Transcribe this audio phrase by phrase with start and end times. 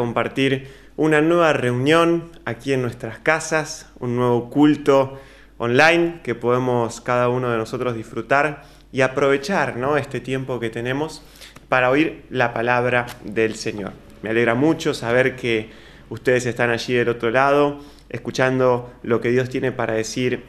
[0.00, 0.66] compartir
[0.96, 5.20] una nueva reunión aquí en nuestras casas, un nuevo culto
[5.58, 9.98] online que podemos cada uno de nosotros disfrutar y aprovechar ¿no?
[9.98, 11.22] este tiempo que tenemos
[11.68, 13.92] para oír la palabra del Señor.
[14.22, 15.68] Me alegra mucho saber que
[16.08, 20.44] ustedes están allí del otro lado, escuchando lo que Dios tiene para decir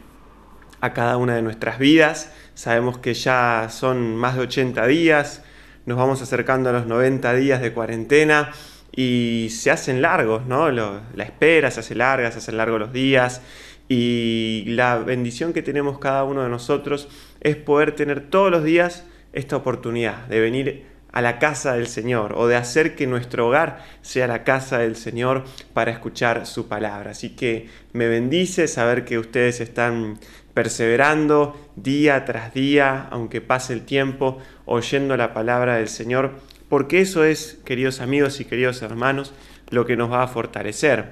[0.80, 2.32] a cada una de nuestras vidas.
[2.54, 5.44] Sabemos que ya son más de 80 días,
[5.86, 8.52] nos vamos acercando a los 90 días de cuarentena
[8.96, 10.70] y se hacen largos, ¿no?
[10.72, 13.42] la espera se hace larga, se hacen largos los días
[13.88, 17.10] y la bendición que tenemos cada uno de nosotros
[17.42, 22.34] es poder tener todos los días esta oportunidad de venir a la casa del Señor
[22.38, 27.12] o de hacer que nuestro hogar sea la casa del Señor para escuchar su palabra.
[27.12, 30.20] Así que me bendice saber que ustedes están
[30.54, 36.32] perseverando día tras día, aunque pase el tiempo, oyendo la palabra del Señor,
[36.72, 39.34] porque eso es, queridos amigos y queridos hermanos,
[39.72, 41.10] lo que nos va a fortalecer.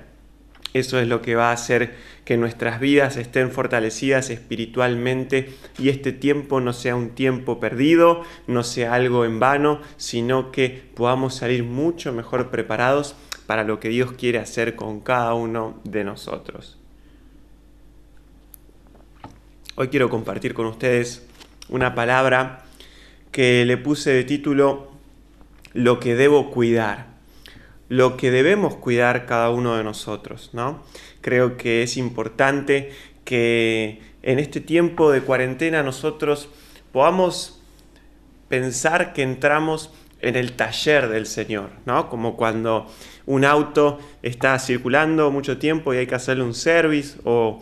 [0.73, 6.13] Eso es lo que va a hacer que nuestras vidas estén fortalecidas espiritualmente y este
[6.13, 11.65] tiempo no sea un tiempo perdido, no sea algo en vano, sino que podamos salir
[11.65, 16.79] mucho mejor preparados para lo que Dios quiere hacer con cada uno de nosotros.
[19.75, 21.27] Hoy quiero compartir con ustedes
[21.67, 22.63] una palabra
[23.33, 24.98] que le puse de título
[25.73, 27.19] Lo que debo cuidar
[27.89, 30.83] lo que debemos cuidar cada uno de nosotros, ¿no?
[31.21, 32.91] Creo que es importante
[33.25, 36.49] que en este tiempo de cuarentena nosotros
[36.91, 37.61] podamos
[38.47, 42.09] pensar que entramos en el taller del Señor, ¿no?
[42.09, 42.85] Como cuando
[43.25, 47.59] un auto está circulando mucho tiempo y hay que hacerle un service o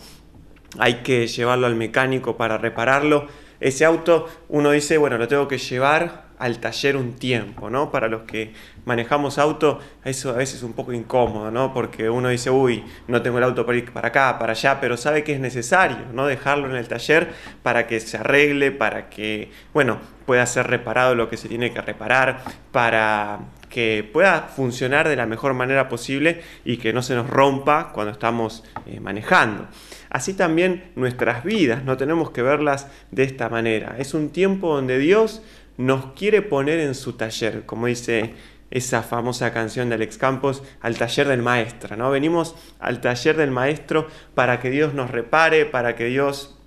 [0.77, 3.27] hay que llevarlo al mecánico para repararlo.
[3.61, 7.91] Ese auto uno dice, bueno, lo tengo que llevar al taller un tiempo, ¿no?
[7.91, 8.53] Para los que
[8.85, 11.73] manejamos auto, eso a veces es un poco incómodo, ¿no?
[11.73, 14.97] Porque uno dice, uy, no tengo el auto para ir para acá, para allá, pero
[14.97, 16.27] sabe que es necesario, ¿no?
[16.27, 17.29] Dejarlo en el taller
[17.63, 21.81] para que se arregle, para que, bueno, pueda ser reparado lo que se tiene que
[21.81, 22.41] reparar,
[22.71, 27.91] para que pueda funcionar de la mejor manera posible y que no se nos rompa
[27.93, 29.67] cuando estamos eh, manejando.
[30.09, 33.95] Así también nuestras vidas, no tenemos que verlas de esta manera.
[33.97, 35.41] Es un tiempo donde Dios
[35.77, 38.33] nos quiere poner en su taller, como dice
[38.69, 42.11] esa famosa canción de Alex Campos, al taller del maestro, ¿no?
[42.11, 46.57] Venimos al taller del maestro para que Dios nos repare, para que Dios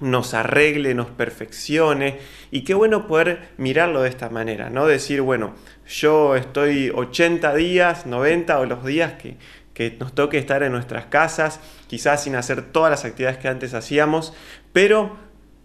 [0.00, 2.18] nos arregle, nos perfeccione.
[2.50, 4.86] Y qué bueno poder mirarlo de esta manera, ¿no?
[4.86, 5.54] Decir, bueno,
[5.86, 9.36] yo estoy 80 días, 90 o los días que,
[9.74, 13.74] que nos toque estar en nuestras casas, quizás sin hacer todas las actividades que antes
[13.74, 14.32] hacíamos,
[14.72, 15.16] pero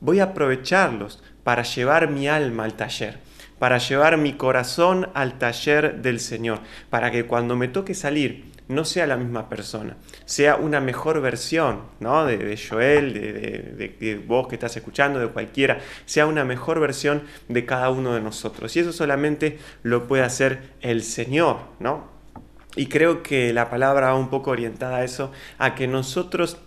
[0.02, 3.18] voy a aprovecharlos para llevar mi alma al taller,
[3.58, 6.60] para llevar mi corazón al taller del Señor,
[6.92, 11.82] para que cuando me toque salir no sea la misma persona, sea una mejor versión
[12.00, 12.24] ¿no?
[12.28, 17.66] de, Joel, de, de, vos que estás escuchando, de cualquiera, sea una mejor versión de
[17.66, 18.76] cada uno de nosotros.
[18.76, 22.12] Y eso solamente lo puede hacer el Señor, ¿no?
[22.76, 26.60] Y creo que la palabra va un poco orientada a eso, a que nosotros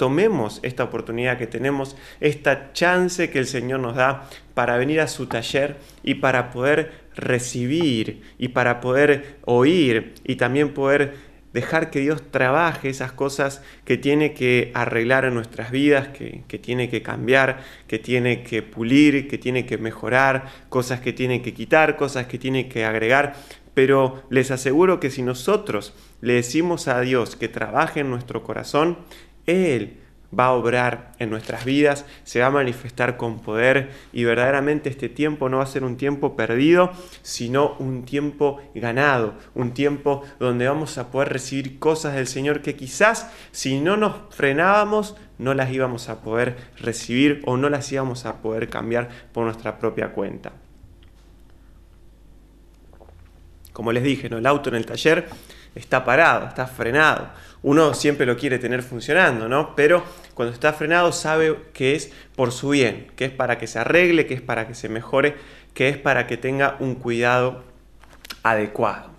[0.00, 5.08] tomemos esta oportunidad que tenemos, esta chance que el Señor nos da para venir a
[5.08, 11.16] su taller y para poder recibir y para poder oír y también poder
[11.52, 16.58] dejar que Dios trabaje esas cosas que tiene que arreglar en nuestras vidas, que, que,
[16.58, 21.52] tiene que cambiar, que tiene que pulir, que tiene que mejorar, cosas que tiene que
[21.52, 23.34] quitar, cosas que tiene que agregar.
[23.74, 28.96] Pero les aseguro que si nosotros le decimos a Dios que trabaje en nuestro corazón,
[29.46, 30.00] él
[30.38, 35.08] va a obrar en nuestras vidas, se va a manifestar con poder y verdaderamente este
[35.08, 36.92] tiempo no va a ser un tiempo perdido,
[37.22, 42.76] sino un tiempo ganado, un tiempo donde vamos a poder recibir cosas del Señor que
[42.76, 48.26] quizás si no nos frenábamos no las íbamos a poder recibir o no las íbamos
[48.26, 50.52] a poder cambiar por nuestra propia cuenta.
[53.72, 54.38] Como les dije, ¿no?
[54.38, 55.28] el auto en el taller
[55.74, 57.30] está parado, está frenado.
[57.62, 59.76] Uno siempre lo quiere tener funcionando, ¿no?
[59.76, 60.02] Pero
[60.34, 64.26] cuando está frenado sabe que es por su bien, que es para que se arregle,
[64.26, 65.34] que es para que se mejore,
[65.74, 67.62] que es para que tenga un cuidado
[68.42, 69.10] adecuado.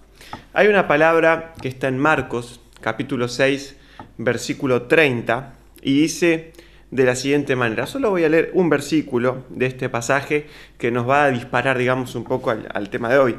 [0.53, 3.75] Hay una palabra que está en Marcos, capítulo 6,
[4.17, 5.53] versículo 30,
[5.83, 6.53] y dice
[6.89, 7.85] de la siguiente manera.
[7.85, 10.47] Solo voy a leer un versículo de este pasaje
[10.79, 13.37] que nos va a disparar, digamos, un poco al, al tema de hoy.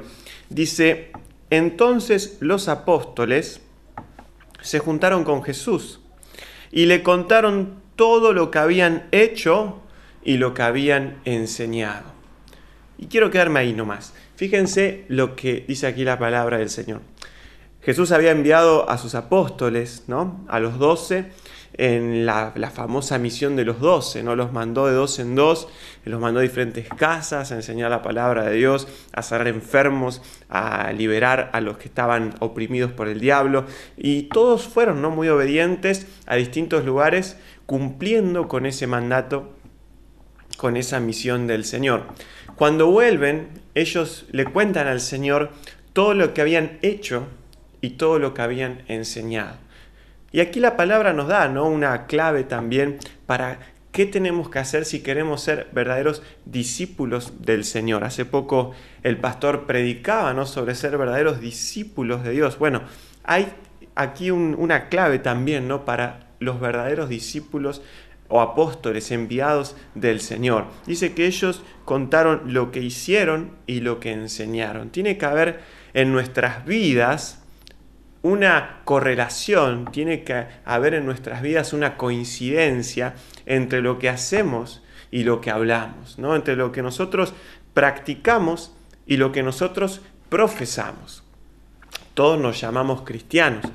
[0.48, 1.10] Dice,
[1.50, 3.60] entonces los apóstoles
[4.62, 6.00] se juntaron con Jesús
[6.70, 9.80] y le contaron todo lo que habían hecho
[10.24, 12.04] y lo que habían enseñado.
[12.98, 14.14] Y quiero quedarme ahí nomás.
[14.36, 17.00] Fíjense lo que dice aquí la palabra del Señor.
[17.82, 20.44] Jesús había enviado a sus apóstoles, ¿no?
[20.48, 21.32] A los doce,
[21.74, 24.36] en la, famosa misión de los doce, ¿no?
[24.36, 25.68] Los mandó de dos en dos,
[26.04, 30.92] los mandó a diferentes casas a enseñar la palabra de Dios, a sanar enfermos, a
[30.92, 33.64] liberar a los que estaban oprimidos por el diablo.
[33.96, 35.10] Y todos fueron, ¿no?
[35.10, 37.36] Muy obedientes a distintos lugares,
[37.66, 39.54] cumpliendo con ese mandato,
[40.58, 42.04] con esa misión del Señor.
[42.56, 45.50] Cuando vuelven, ellos le cuentan al Señor
[45.94, 47.26] todo lo que habían hecho
[47.80, 49.56] y todo lo que habían enseñado.
[50.32, 51.66] Y aquí la palabra nos da ¿no?
[51.66, 53.58] una clave también para
[53.92, 58.02] qué tenemos que hacer si queremos ser verdaderos discípulos del Señor.
[58.04, 60.46] Hace poco el pastor predicaba ¿no?
[60.46, 62.58] sobre ser verdaderos discípulos de Dios.
[62.58, 62.82] Bueno,
[63.24, 63.52] hay
[63.94, 65.84] aquí una clave también ¿no?
[65.84, 67.82] para los verdaderos discípulos
[68.28, 70.64] o apóstoles enviados del Señor.
[70.86, 74.88] Dice que ellos contaron lo que hicieron y lo que enseñaron.
[74.88, 75.60] Tiene que haber
[75.92, 77.41] en nuestras vidas
[78.22, 83.14] una correlación, tiene que haber en nuestras vidas una coincidencia
[83.46, 86.34] entre lo que hacemos y lo que hablamos, ¿no?
[86.34, 87.34] entre lo que nosotros
[87.74, 88.72] practicamos
[89.06, 91.24] y lo que nosotros profesamos.
[92.14, 93.66] Todos nos llamamos cristianos,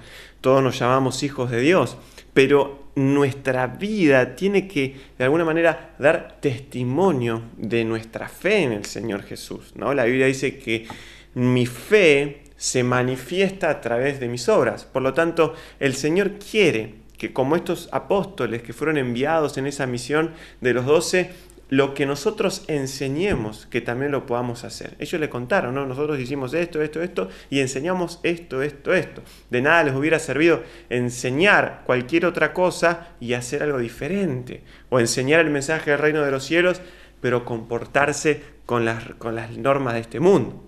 [0.41, 1.97] todos nos llamamos hijos de Dios,
[2.33, 8.85] pero nuestra vida tiene que de alguna manera dar testimonio de nuestra fe en el
[8.85, 9.73] Señor Jesús.
[9.75, 9.93] ¿no?
[9.93, 10.87] La Biblia dice que
[11.35, 14.83] mi fe se manifiesta a través de mis obras.
[14.85, 19.87] Por lo tanto, el Señor quiere que como estos apóstoles que fueron enviados en esa
[19.87, 21.31] misión de los doce,
[21.69, 24.95] lo que nosotros enseñemos, que también lo podamos hacer.
[24.99, 25.85] Ellos le contaron, ¿no?
[25.85, 29.21] Nosotros hicimos esto, esto, esto, y enseñamos esto, esto, esto.
[29.49, 34.63] De nada les hubiera servido enseñar cualquier otra cosa y hacer algo diferente.
[34.89, 36.81] O enseñar el mensaje del reino de los cielos,
[37.19, 40.66] pero comportarse con las, con las normas de este mundo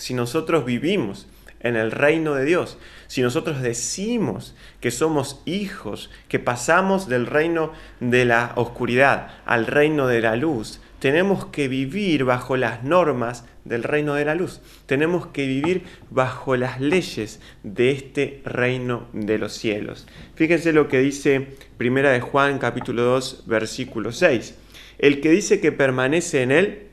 [0.00, 1.28] si nosotros vivimos
[1.60, 7.72] en el reino de Dios, si nosotros decimos que somos hijos, que pasamos del reino
[8.00, 13.82] de la oscuridad al reino de la luz, tenemos que vivir bajo las normas del
[13.82, 14.62] reino de la luz.
[14.86, 20.06] Tenemos que vivir bajo las leyes de este reino de los cielos.
[20.34, 24.54] Fíjense lo que dice Primera de Juan capítulo 2 versículo 6.
[24.98, 26.88] El que dice que permanece en él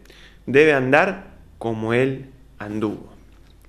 [0.45, 3.13] debe andar como él anduvo.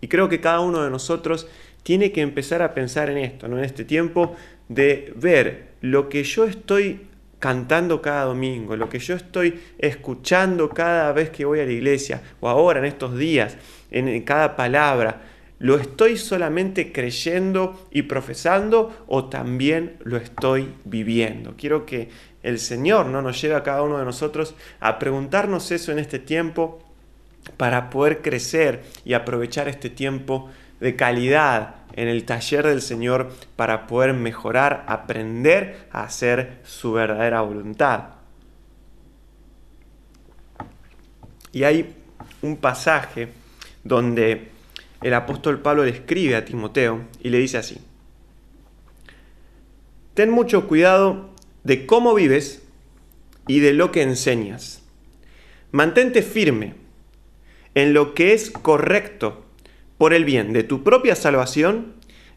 [0.01, 1.49] Y creo que cada uno de nosotros
[1.83, 3.59] tiene que empezar a pensar en esto, ¿no?
[3.59, 4.37] en este tiempo
[4.69, 7.07] de ver lo que yo estoy
[7.39, 12.21] cantando cada domingo, lo que yo estoy escuchando cada vez que voy a la iglesia,
[12.41, 13.57] o ahora en estos días,
[13.91, 15.23] en cada palabra,
[15.59, 21.55] ¿lo estoy solamente creyendo y profesando o también lo estoy viviendo?
[21.57, 22.09] Quiero que
[22.43, 23.23] el Señor ¿no?
[23.23, 26.88] nos lleve a cada uno de nosotros a preguntarnos eso en este tiempo
[27.57, 30.51] para poder crecer y aprovechar este tiempo
[30.81, 37.41] de calidad en el taller del Señor para poder mejorar, aprender a hacer su verdadera
[37.41, 38.11] voluntad.
[41.53, 41.95] Y hay
[42.43, 43.29] un pasaje
[43.83, 44.51] donde
[45.03, 47.79] el apóstol Pablo le escribe a Timoteo y le dice así,
[50.15, 51.31] ten mucho cuidado
[51.65, 52.63] de cómo vives
[53.47, 54.83] y de lo que enseñas.
[55.73, 56.75] Mantente firme
[57.79, 59.45] en lo que es correcto
[59.99, 61.95] por el bien de tu propia salvación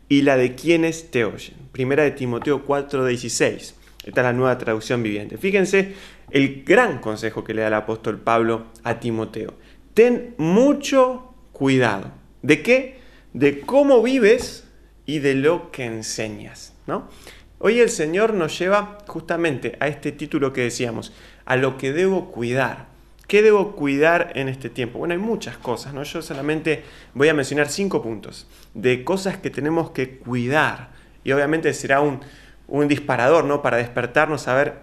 [0.08, 1.56] y la de quienes te oyen.
[1.72, 3.74] Primera de Timoteo 4:16.
[4.06, 5.40] Esta es la nueva traducción viviente.
[5.40, 5.94] Fíjense
[6.30, 9.56] el gran consejo que le da el apóstol Pablo a Timoteo.
[9.96, 12.12] Ten mucho cuidado.
[12.44, 13.00] ¿De qué?
[13.34, 14.68] De cómo vives
[15.08, 16.76] y de lo que enseñas.
[16.86, 17.10] ¿no?
[17.58, 21.14] Hoy el Señor nos lleva justamente a este título que decíamos,
[21.46, 22.91] a lo que debo cuidar.
[23.32, 25.00] ¿Qué debo cuidar en este tiempo?
[25.00, 26.04] Bueno, hay muchas cosas, ¿no?
[26.04, 26.84] Yo solamente
[27.14, 30.90] voy a mencionar cinco puntos de cosas que tenemos que cuidar.
[31.24, 32.20] Y obviamente será un,
[32.68, 33.62] un disparador, ¿no?
[33.62, 34.80] Para despertarnos a ver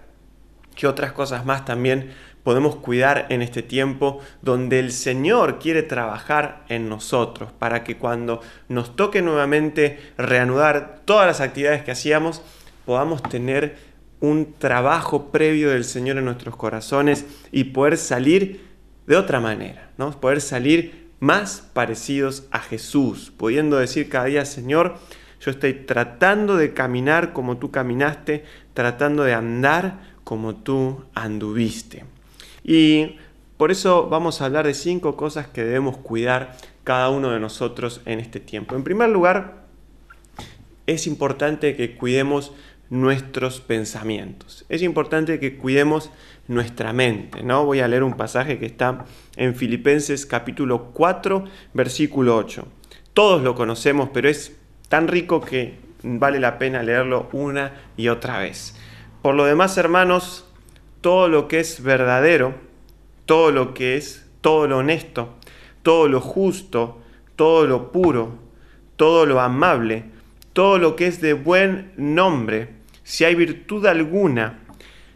[0.74, 6.64] qué otras cosas más también podemos cuidar en este tiempo donde el Señor quiere trabajar
[6.70, 8.40] en nosotros para que cuando
[8.70, 12.40] nos toque nuevamente reanudar todas las actividades que hacíamos,
[12.86, 13.76] podamos tener
[14.20, 18.68] un trabajo previo del Señor en nuestros corazones y poder salir
[19.06, 20.10] de otra manera, ¿no?
[20.20, 24.96] Poder salir más parecidos a Jesús, pudiendo decir cada día, Señor,
[25.40, 28.44] yo estoy tratando de caminar como tú caminaste,
[28.74, 32.04] tratando de andar como tú anduviste.
[32.64, 33.16] Y
[33.56, 38.00] por eso vamos a hablar de cinco cosas que debemos cuidar cada uno de nosotros
[38.04, 38.76] en este tiempo.
[38.76, 39.64] En primer lugar,
[40.86, 42.52] es importante que cuidemos
[42.90, 44.64] nuestros pensamientos.
[44.68, 46.10] Es importante que cuidemos
[46.46, 47.64] nuestra mente, ¿no?
[47.64, 49.04] Voy a leer un pasaje que está
[49.36, 52.66] en Filipenses capítulo 4, versículo 8.
[53.12, 54.56] Todos lo conocemos, pero es
[54.88, 58.74] tan rico que vale la pena leerlo una y otra vez.
[59.22, 60.46] Por lo demás, hermanos,
[61.00, 62.54] todo lo que es verdadero,
[63.26, 65.34] todo lo que es, todo lo honesto,
[65.82, 67.02] todo lo justo,
[67.36, 68.38] todo lo puro,
[68.96, 70.04] todo lo amable,
[70.52, 72.77] todo lo que es de buen nombre,
[73.08, 74.58] si hay virtud alguna,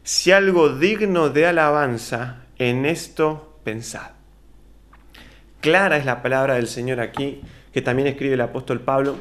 [0.03, 4.13] si algo digno de alabanza, en esto pensad.
[5.61, 9.19] Clara es la palabra del Señor aquí, que también escribe el apóstol Pablo,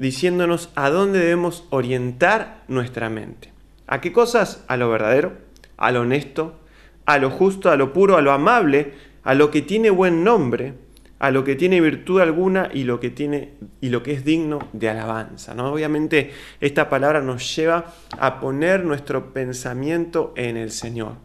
[0.00, 3.52] diciéndonos a dónde debemos orientar nuestra mente.
[3.86, 4.64] ¿A qué cosas?
[4.66, 5.34] A lo verdadero,
[5.76, 6.58] a lo honesto,
[7.06, 10.74] a lo justo, a lo puro, a lo amable, a lo que tiene buen nombre,
[11.18, 14.58] a lo que tiene virtud alguna y lo que tiene y lo que es digno
[14.72, 15.54] de alabanza.
[15.54, 15.72] ¿no?
[15.72, 21.16] Obviamente esta palabra nos lleva a poner nuestro pensamiento en el Señor.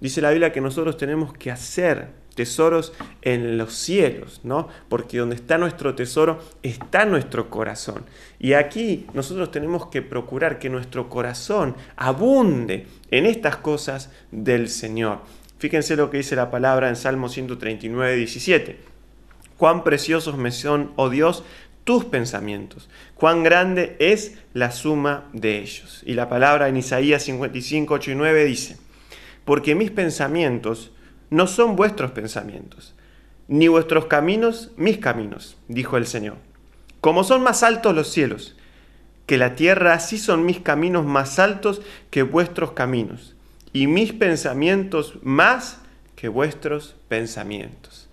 [0.00, 4.68] Dice la Biblia que nosotros tenemos que hacer tesoros en los cielos, ¿no?
[4.88, 8.04] Porque donde está nuestro tesoro está nuestro corazón.
[8.38, 15.18] Y aquí nosotros tenemos que procurar que nuestro corazón abunde en estas cosas del Señor.
[15.58, 18.78] Fíjense lo que dice la palabra en Salmo 139, 17.
[19.56, 21.44] Cuán preciosos me son, oh Dios,
[21.84, 22.88] tus pensamientos.
[23.14, 26.02] Cuán grande es la suma de ellos.
[26.06, 28.76] Y la palabra en Isaías 55, 8 y 9 dice,
[29.44, 30.92] porque mis pensamientos
[31.30, 32.94] no son vuestros pensamientos,
[33.48, 36.36] ni vuestros caminos mis caminos, dijo el Señor.
[37.00, 38.54] Como son más altos los cielos
[39.26, 43.34] que la tierra, así son mis caminos más altos que vuestros caminos,
[43.72, 45.80] y mis pensamientos más
[46.16, 48.08] que vuestros pensamientos.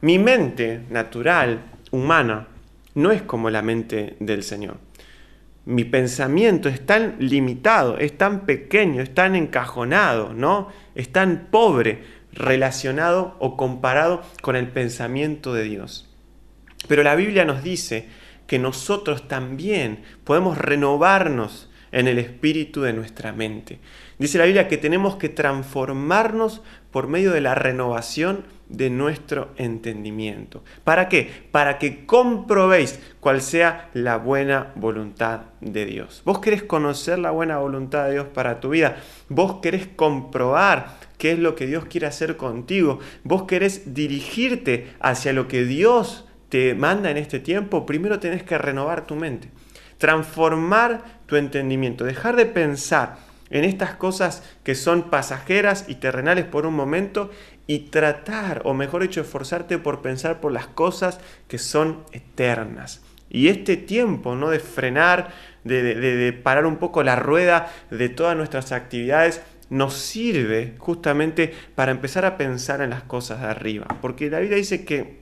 [0.00, 2.48] Mi mente natural, humana,
[2.94, 4.78] no es como la mente del Señor.
[5.64, 10.68] Mi pensamiento es tan limitado, es tan pequeño, es tan encajonado, ¿no?
[10.96, 12.02] Es tan pobre
[12.32, 16.08] relacionado o comparado con el pensamiento de Dios.
[16.88, 18.08] Pero la Biblia nos dice
[18.48, 23.78] que nosotros también podemos renovarnos en el espíritu de nuestra mente.
[24.18, 30.64] Dice la Biblia que tenemos que transformarnos por medio de la renovación de nuestro entendimiento.
[30.84, 31.30] ¿Para qué?
[31.50, 36.22] Para que comprobéis cuál sea la buena voluntad de Dios.
[36.24, 38.96] Vos querés conocer la buena voluntad de Dios para tu vida.
[39.28, 42.98] Vos querés comprobar qué es lo que Dios quiere hacer contigo.
[43.24, 47.86] Vos querés dirigirte hacia lo que Dios te manda en este tiempo.
[47.86, 49.48] Primero tenés que renovar tu mente.
[50.02, 52.04] Transformar tu entendimiento.
[52.04, 53.18] Dejar de pensar
[53.50, 57.30] en estas cosas que son pasajeras y terrenales por un momento
[57.68, 63.04] y tratar, o mejor dicho, esforzarte por pensar por las cosas que son eternas.
[63.30, 64.50] Y este tiempo, ¿no?
[64.50, 65.30] De frenar,
[65.62, 69.40] de, de parar un poco la rueda de todas nuestras actividades,
[69.70, 73.86] nos sirve justamente para empezar a pensar en las cosas de arriba.
[74.00, 75.21] Porque la Biblia dice que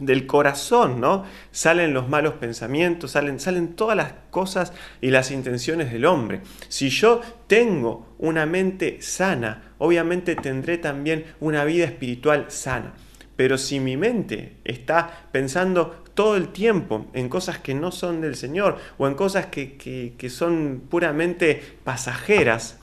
[0.00, 1.24] del corazón, ¿no?
[1.52, 6.40] Salen los malos pensamientos, salen, salen todas las cosas y las intenciones del hombre.
[6.68, 12.94] Si yo tengo una mente sana, obviamente tendré también una vida espiritual sana.
[13.36, 18.36] Pero si mi mente está pensando todo el tiempo en cosas que no son del
[18.36, 22.79] Señor o en cosas que, que son puramente pasajeras,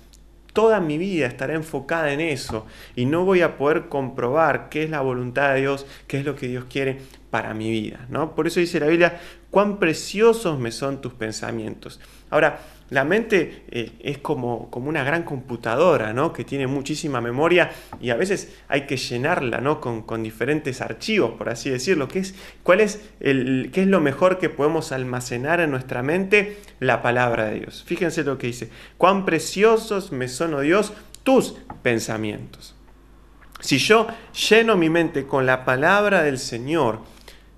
[0.58, 4.90] toda mi vida estará enfocada en eso y no voy a poder comprobar qué es
[4.90, 6.98] la voluntad de Dios, qué es lo que Dios quiere
[7.30, 8.06] para mi vida.
[8.10, 8.36] ¿no?
[8.36, 9.20] Por eso dice la Biblia,
[9.50, 12.00] cuán preciosos me son tus pensamientos.
[12.30, 16.32] Ahora, la mente eh, es como, como, una gran computadora, ¿no?
[16.32, 17.70] Que tiene muchísima memoria
[18.00, 19.82] y a veces hay que llenarla, ¿no?
[19.82, 22.08] Con, con diferentes archivos, por así decirlo.
[22.08, 26.60] ¿Qué es, cuál es el, ¿Qué es lo mejor que podemos almacenar en nuestra mente?
[26.80, 27.84] La palabra de Dios.
[27.86, 28.70] Fíjense lo que dice.
[28.98, 30.94] Cuán preciosos me son, oh Dios,
[31.24, 32.74] tus pensamientos.
[33.60, 34.08] Si yo
[34.50, 37.02] lleno mi mente con la palabra del Señor,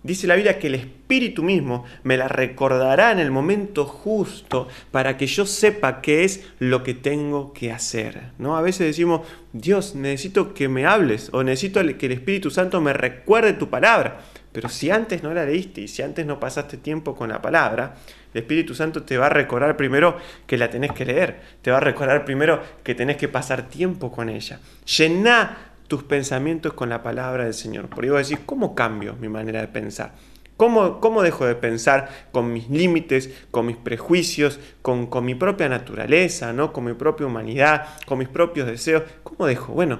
[0.01, 5.17] Dice la Biblia que el Espíritu mismo me la recordará en el momento justo para
[5.17, 8.31] que yo sepa qué es lo que tengo que hacer.
[8.37, 8.55] ¿no?
[8.55, 12.93] A veces decimos, Dios, necesito que me hables o necesito que el Espíritu Santo me
[12.93, 14.21] recuerde tu palabra.
[14.53, 17.95] Pero si antes no la leíste y si antes no pasaste tiempo con la palabra,
[18.33, 21.77] el Espíritu Santo te va a recordar primero que la tenés que leer, te va
[21.77, 24.59] a recordar primero que tenés que pasar tiempo con ella.
[24.97, 27.89] Llená tus pensamientos con la palabra del Señor.
[27.89, 30.13] Por vos decís, ¿cómo cambio mi manera de pensar?
[30.55, 35.67] ¿Cómo, ¿Cómo, dejo de pensar con mis límites, con mis prejuicios, con, con, mi propia
[35.67, 36.71] naturaleza, ¿no?
[36.71, 39.03] con mi propia humanidad, con mis propios deseos?
[39.23, 39.73] ¿Cómo dejo?
[39.73, 39.99] Bueno,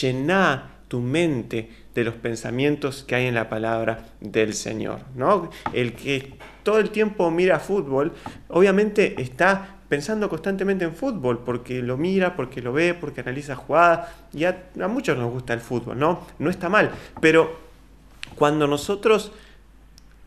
[0.00, 5.00] llená tu mente de los pensamientos que hay en la palabra del Señor.
[5.14, 5.50] ¿no?
[5.72, 8.12] El que todo el tiempo mira fútbol,
[8.48, 14.08] obviamente está pensando constantemente en fútbol, porque lo mira, porque lo ve, porque analiza jugadas,
[14.32, 14.56] y a,
[14.88, 16.26] muchos nos gusta el fútbol, ¿no?
[16.38, 16.90] No está mal,
[17.20, 17.56] pero
[18.34, 19.32] cuando nosotros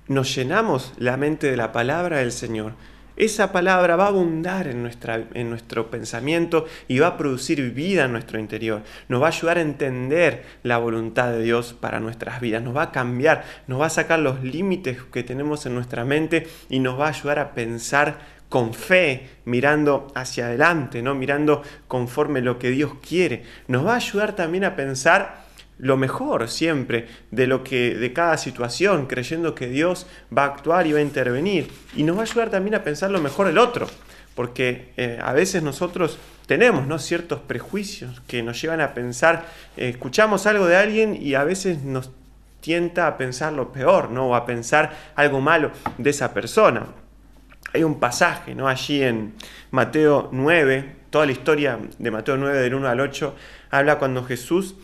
[0.07, 2.73] nos llenamos la mente de la palabra del Señor,
[3.19, 8.05] esa palabra va a abundar en, nuestra, en nuestro pensamiento y va a producir vida
[8.05, 8.81] en nuestro interior.
[9.09, 12.63] Nos va a ayudar a entender la voluntad de Dios para nuestras vidas.
[12.63, 16.47] Nos va a cambiar, nos va a sacar los límites que tenemos en nuestra mente
[16.69, 21.15] y nos va a ayudar a pensar con fe, mirando hacia adelante, ¿no?
[21.15, 23.43] mirando conforme lo que Dios quiere.
[23.67, 28.37] Nos va a ayudar también a pensar lo mejor siempre de lo que de cada
[28.37, 32.23] situación, creyendo que Dios va a actuar y va a intervenir y nos va a
[32.23, 33.87] ayudar también a pensar lo mejor del otro,
[34.35, 36.99] porque eh, a veces nosotros tenemos ¿no?
[36.99, 39.45] ciertos prejuicios que nos llevan a pensar,
[39.77, 42.11] eh, escuchamos algo de alguien y a veces nos
[42.59, 44.29] tienta a pensar lo peor, ¿no?
[44.29, 46.87] o a pensar algo malo de esa persona.
[47.73, 48.67] Hay un pasaje ¿no?
[48.67, 49.33] allí en
[49.71, 53.35] Mateo 9, toda la historia de Mateo 9 del 1 al 8,
[53.69, 54.75] habla cuando Jesús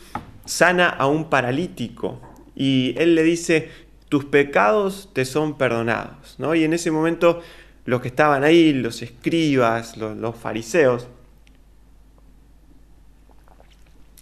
[0.45, 2.21] sana a un paralítico
[2.55, 3.69] y él le dice,
[4.09, 6.35] tus pecados te son perdonados.
[6.37, 6.55] ¿no?
[6.55, 7.41] Y en ese momento
[7.85, 11.07] los que estaban ahí, los escribas, los, fariseos,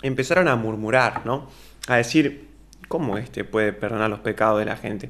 [0.02, 1.50] empezaron a murmurar, ¿no?
[1.88, 2.50] a decir,
[2.88, 5.10] ¿cómo este puede perdonar los pecados de la gente?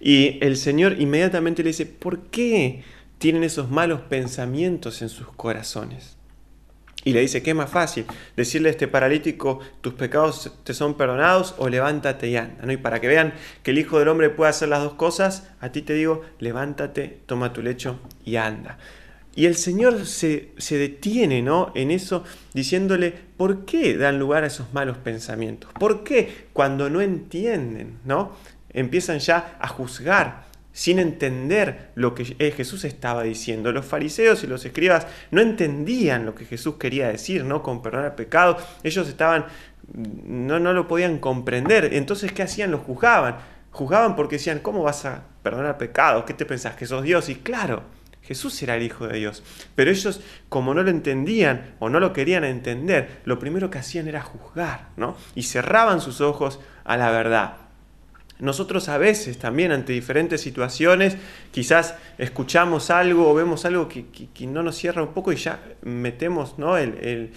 [0.00, 2.82] Y el Señor inmediatamente le dice, ¿por qué
[3.18, 6.16] tienen esos malos pensamientos en sus corazones?
[7.02, 8.04] Y le dice, ¿qué es más fácil?
[8.36, 12.64] Decirle a este paralítico, tus pecados te son perdonados o levántate y anda.
[12.64, 12.72] ¿no?
[12.72, 15.70] Y para que vean que el Hijo del Hombre puede hacer las dos cosas, a
[15.72, 18.78] ti te digo, levántate, toma tu lecho y anda.
[19.34, 21.72] Y el Señor se, se detiene ¿no?
[21.74, 25.70] en eso diciéndole, ¿por qué dan lugar a esos malos pensamientos?
[25.78, 28.32] ¿Por qué cuando no entienden, ¿no?
[28.72, 30.50] Empiezan ya a juzgar?
[30.72, 33.72] sin entender lo que eh, Jesús estaba diciendo.
[33.72, 37.62] Los fariseos y los escribas no entendían lo que Jesús quería decir, ¿no?
[37.62, 38.56] Con perdonar pecado.
[38.82, 39.46] Ellos estaban,
[39.92, 41.92] no, no lo podían comprender.
[41.94, 42.70] Entonces, ¿qué hacían?
[42.70, 43.36] Los juzgaban.
[43.72, 46.24] Juzgaban porque decían, ¿cómo vas a perdonar pecados?
[46.24, 46.76] ¿Qué te pensás?
[46.76, 47.28] ¿Que sos Dios?
[47.28, 47.82] Y claro,
[48.22, 49.42] Jesús era el Hijo de Dios.
[49.74, 54.08] Pero ellos, como no lo entendían o no lo querían entender, lo primero que hacían
[54.08, 55.16] era juzgar, ¿no?
[55.34, 57.54] Y cerraban sus ojos a la verdad.
[58.40, 61.16] Nosotros a veces también ante diferentes situaciones
[61.50, 64.06] quizás escuchamos algo o vemos algo que,
[64.46, 66.76] no nos cierra un poco y ya metemos ¿no?
[66.76, 67.30] el,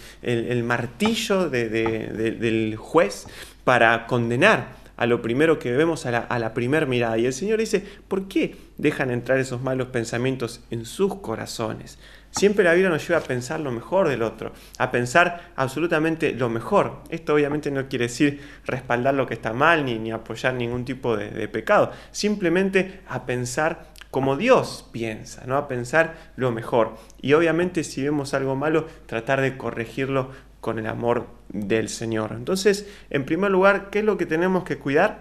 [0.63, 3.27] martillo del juez
[3.63, 7.17] para condenar a lo primero que vemos a la, a la primera mirada.
[7.17, 11.97] Y el Señor dice, ¿por qué dejan entrar esos malos pensamientos en sus corazones?
[12.35, 16.49] Siempre la vida nos lleva a pensar lo mejor del otro, a pensar absolutamente lo
[16.49, 17.03] mejor.
[17.09, 21.15] Esto obviamente no quiere decir respaldar lo que está mal ni, ni apoyar ningún tipo
[21.15, 25.57] de, pecado, simplemente a pensar como Dios piensa, ¿no?
[25.57, 26.95] a pensar lo mejor.
[27.21, 32.31] Y obviamente si vemos algo malo, tratar de corregirlo con el amor del Señor.
[32.35, 35.19] Entonces, en primer lugar, ¿qué es lo que tenemos que cuidar?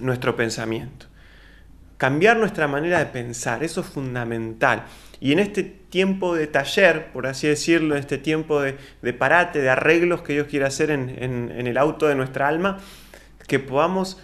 [0.00, 1.06] Nuestro pensamiento.
[1.98, 4.84] Cambiar nuestra manera de pensar, eso es fundamental.
[5.24, 8.74] Y en este tiempo de taller, por así decirlo, en este tiempo de,
[9.14, 12.76] parate, de arreglos que Dios quiere hacer en, en el auto de nuestra alma,
[13.48, 14.22] que podamos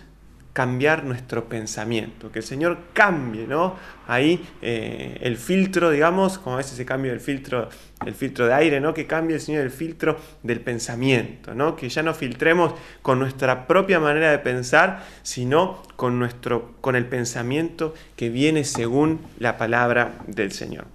[0.53, 3.77] cambiar nuestro pensamiento, que el Señor cambie, ¿no?
[4.09, 7.69] Ahí eh, el filtro, digamos, como a veces se cambia el filtro,
[8.05, 8.93] el filtro de aire, ¿no?
[8.93, 11.77] Que cambie el Señor el filtro del pensamiento, ¿no?
[11.77, 17.07] Que ya no filtremos con nuestra propia manera de pensar, sino con, nuestro, con el
[17.07, 20.87] pensamiento que viene según la palabra del Señor.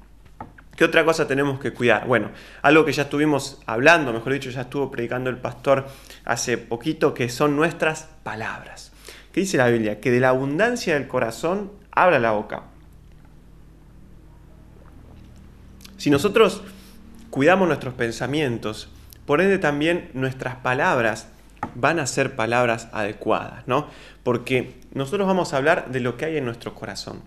[0.76, 2.06] ¿Qué otra cosa tenemos que cuidar?
[2.06, 5.88] Bueno, algo que ya estuvimos hablando, mejor dicho, ya estuvo predicando el pastor
[6.26, 8.92] hace poquito, que son nuestras palabras.
[9.36, 10.00] ¿Qué dice la Biblia?
[10.00, 12.64] Que de la abundancia del corazón habla la boca.
[15.98, 16.64] Si nosotros
[17.32, 18.88] cuidamos nuestros pensamientos,
[19.26, 21.28] por ende también nuestras palabras
[21.76, 23.90] van a ser palabras adecuadas, ¿no?
[24.24, 27.22] Porque nosotros vamos a hablar de lo que hay en nuestro corazón.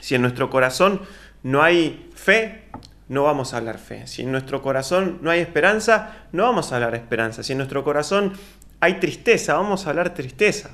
[0.00, 1.02] Si en nuestro corazón
[1.44, 2.64] no hay fe,
[3.08, 4.08] no vamos a hablar fe.
[4.08, 7.44] Si en nuestro corazón no hay esperanza, no vamos a hablar esperanza.
[7.44, 8.32] Si en nuestro corazón
[8.80, 10.70] hay tristeza, vamos a hablar tristeza.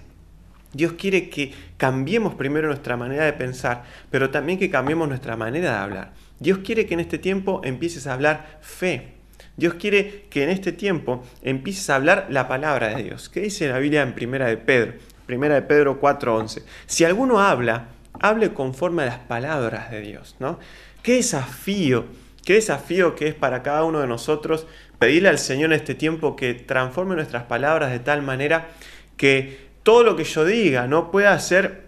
[0.75, 5.71] Dios quiere que cambiemos primero nuestra manera de pensar, pero también que cambiemos nuestra manera
[5.71, 6.13] de hablar.
[6.41, 9.15] Dios quiere que en este tiempo empieces a hablar fe.
[9.57, 13.29] Dios quiere que en este tiempo empieces a hablar la palabra de Dios.
[13.29, 14.95] ¿Qué dice la Biblia en Primera de Pedro?
[15.27, 16.65] Primera de Pedro 4:11.
[16.87, 17.87] Si alguno habla,
[18.21, 20.59] hable conforme a las palabras de Dios, ¿no?
[21.03, 22.07] Qué desafío,
[22.45, 24.67] qué desafío que es para cada uno de nosotros
[24.99, 28.69] pedirle al Señor en este tiempo que transforme nuestras palabras de tal manera
[29.17, 31.85] que todo lo que yo diga no pueda ser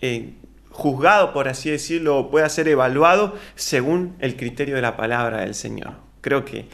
[0.00, 0.32] eh,
[0.70, 5.92] juzgado, por así decirlo, pueda ser evaluado según el criterio de la palabra del Señor.
[6.22, 6.68] Creo que,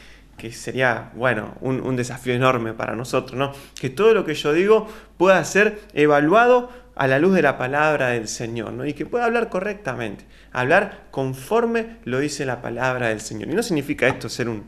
[0.51, 3.51] sería, bueno, un, desafío enorme para nosotros, ¿no?
[3.79, 8.09] Que todo lo que yo digo pueda ser evaluado a la luz de la palabra
[8.09, 8.85] del Señor, ¿no?
[8.85, 13.49] Y que pueda hablar correctamente, hablar conforme lo dice la palabra del Señor.
[13.49, 14.65] Y no significa esto ser un,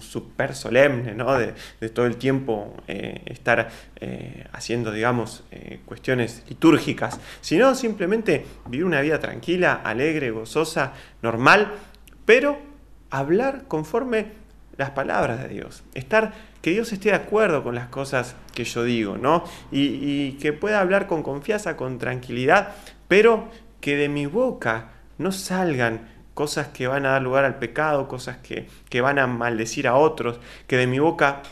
[0.00, 1.38] super solemne, ¿no?
[1.38, 1.54] De,
[1.90, 9.00] todo el tiempo eh, estar eh, haciendo, digamos, eh, cuestiones litúrgicas, sino simplemente vivir una
[9.00, 11.72] vida tranquila, alegre, gozosa, normal,
[12.24, 12.58] pero
[13.10, 14.47] hablar conforme
[14.78, 18.84] las palabras de Dios, estar que Dios esté de acuerdo con las cosas que yo
[18.84, 19.44] digo, ¿no?
[19.72, 22.74] Y, que pueda hablar con confianza, con tranquilidad,
[23.08, 23.48] pero
[23.80, 28.36] que de mi boca no salgan cosas que van a dar lugar al pecado, cosas
[28.38, 30.38] que, que van a maldecir a otros,
[30.68, 31.42] que de mi boca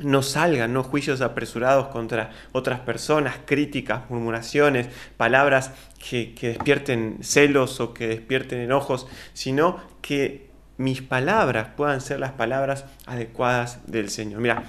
[0.00, 0.82] no salgan ¿no?
[0.82, 8.60] juicios apresurados contra otras personas, críticas, murmuraciones, palabras que, que, despierten celos o que despierten
[8.60, 10.45] enojos, sino que
[10.78, 14.40] mis palabras puedan ser las palabras adecuadas del Señor.
[14.40, 14.64] Mira,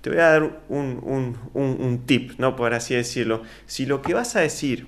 [0.00, 2.56] te voy a dar un, tip, ¿no?
[2.56, 3.42] Por así decirlo.
[3.66, 4.86] Si lo que vas a decir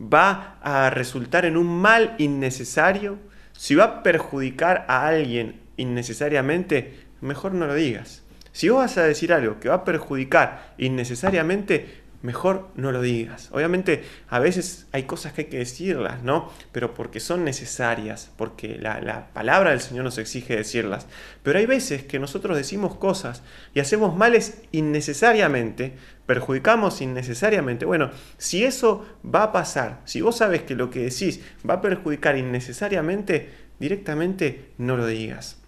[0.00, 3.18] va a resultar en un mal innecesario,
[3.52, 8.22] si va a perjudicar a alguien innecesariamente, mejor no lo digas.
[8.52, 13.48] Si vos vas a decir algo que va a perjudicar innecesariamente, mejor no lo digas.
[13.52, 16.50] Obviamente a veces hay cosas que hay que decirlas, ¿no?
[16.72, 21.06] Pero porque son necesarias, porque la, palabra del Señor nos exige decirlas.
[21.42, 23.42] Pero hay veces que nosotros decimos cosas
[23.74, 25.94] y hacemos males innecesariamente,
[26.26, 27.84] perjudicamos innecesariamente.
[27.84, 31.80] Bueno, si eso va a pasar, si vos sabes que lo que decís va a
[31.80, 35.58] perjudicar innecesariamente, directamente no lo digas.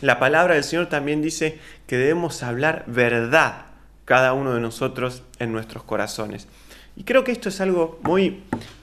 [0.00, 3.69] La palabra del Señor también dice que debemos hablar verdad
[4.10, 6.48] cada uno de nosotros en nuestros corazones.
[6.96, 8.42] Y creo que esto es algo muy,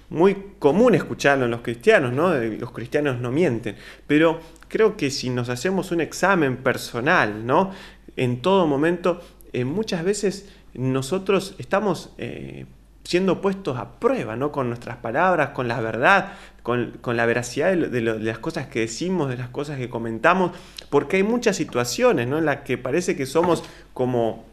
[0.09, 2.33] muy común escucharlo en los cristianos, ¿no?
[2.33, 3.75] Los cristianos no mienten,
[4.07, 7.71] pero creo que si nos hacemos un examen personal, ¿no?
[8.15, 9.19] En todo momento,
[9.51, 12.65] eh, muchas veces nosotros estamos eh,
[13.03, 14.53] siendo puestos a prueba, ¿no?
[14.53, 19.35] Con nuestras palabras, con la verdad, con, la veracidad de, las cosas que decimos, de
[19.35, 20.51] las cosas que comentamos,
[20.89, 22.37] porque hay muchas situaciones, ¿no?
[22.37, 24.45] En las que parece que somos como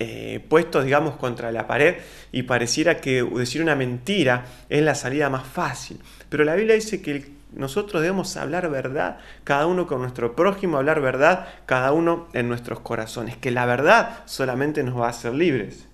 [0.00, 1.96] eh, puestos, digamos, contra la pared
[2.30, 5.98] y pareciera que decir una mentira es la salida más fácil.
[6.28, 11.00] Pero la Biblia dice que nosotros debemos hablar verdad, cada uno con nuestro prójimo, hablar
[11.00, 15.88] verdad, cada uno en nuestros corazones, que la verdad solamente nos va a hacer libres.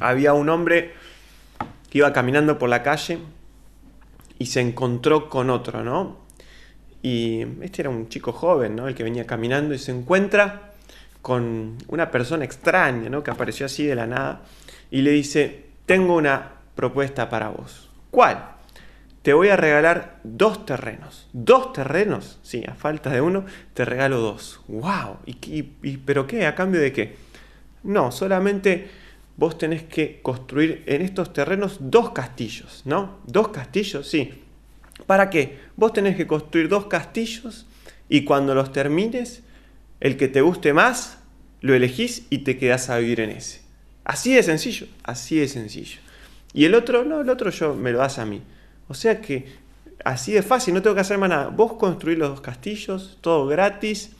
[0.00, 0.94] Había un hombre
[1.90, 3.18] que iba caminando por la calle
[4.38, 6.16] y se encontró con otro, ¿no?
[7.02, 8.88] Y este era un chico joven, ¿no?
[8.88, 10.71] El que venía caminando y se encuentra
[11.22, 13.22] con una persona extraña, ¿no?
[13.22, 14.42] Que apareció así de la nada
[14.90, 17.88] y le dice, tengo una propuesta para vos.
[18.10, 18.52] ¿Cuál?
[19.22, 21.28] Te voy a regalar dos terrenos.
[21.32, 22.40] ¿Dos terrenos?
[22.42, 24.60] Sí, a falta de uno, te regalo dos.
[24.66, 25.18] ¡Wow!
[25.24, 25.62] ¿Y,
[25.98, 26.44] pero qué?
[26.44, 27.16] ¿A cambio de qué?
[27.84, 28.90] No, solamente
[29.36, 33.18] vos tenés que construir en estos terrenos dos castillos, ¿no?
[33.26, 34.42] Dos castillos, sí.
[35.06, 35.58] ¿Para qué?
[35.76, 37.66] Vos tenés que construir dos castillos
[38.08, 39.44] y cuando los termines,
[40.02, 41.18] el que te guste más,
[41.60, 43.60] lo elegís y te quedás a vivir en ese.
[44.02, 46.00] Así de sencillo, así de sencillo.
[46.52, 48.42] Y el otro, no, el otro yo me lo das a mí.
[48.88, 49.46] O sea que
[50.04, 51.50] así de fácil, no tengo que hacer más nada.
[51.50, 54.10] Vos construís los dos castillos, todo gratis,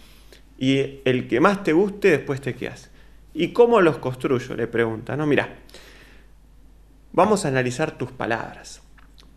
[0.56, 2.88] y el que más te guste después te quedas.
[3.34, 4.54] ¿Y cómo los construyo?
[4.54, 5.16] Le pregunta.
[5.16, 5.48] No, mira,
[7.12, 8.82] vamos a analizar tus palabras.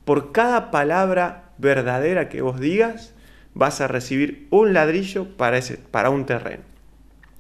[0.06, 3.15] Por cada palabra verdadera que vos digas,
[3.56, 6.64] vas a recibir un ladrillo para, ese, para un terreno.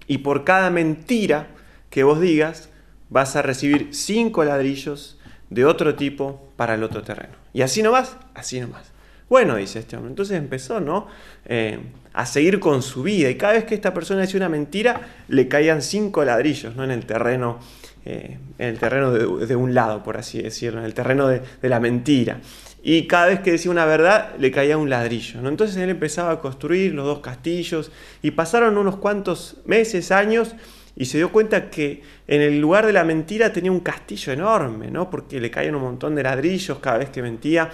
[0.08, 1.48] Y por cada mentira
[1.92, 2.70] que vos digas,
[3.10, 5.20] vas a recibir cinco ladrillos
[5.52, 7.36] de otro tipo para el otro terreno.
[7.54, 8.92] Y así no vas, así no más.
[9.30, 10.12] Bueno, dice este hombre.
[10.12, 11.08] Entonces empezó, ¿no?
[11.46, 11.80] Eh,
[12.14, 13.30] a seguir con su vida.
[13.30, 16.84] Y cada vez que esta persona decía una mentira, le caían cinco ladrillos, ¿no?
[16.84, 17.60] En el terreno,
[18.06, 21.70] eh, en el terreno de, un lado, por así decirlo, en el terreno de, de
[21.70, 22.40] la mentira
[22.88, 25.42] y cada vez que decía una verdad le caía un ladrillo.
[25.42, 25.50] ¿no?
[25.50, 27.92] Entonces él empezaba a construir los dos castillos
[28.22, 30.56] y pasaron unos cuantos meses, años
[30.96, 34.92] y se dio cuenta que en el lugar de la mentira tenía un castillo enorme,
[34.92, 35.10] ¿no?
[35.10, 37.72] porque le caían un montón de ladrillos cada vez que mentía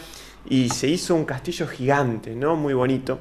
[0.49, 2.55] y se hizo un castillo gigante, ¿no?
[2.55, 3.19] muy bonito